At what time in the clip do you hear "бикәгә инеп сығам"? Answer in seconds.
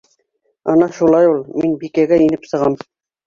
1.85-2.81